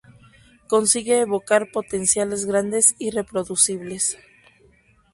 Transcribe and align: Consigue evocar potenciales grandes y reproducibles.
Consigue 0.65 1.19
evocar 1.19 1.69
potenciales 1.71 2.47
grandes 2.47 2.95
y 2.97 3.11
reproducibles. 3.11 4.17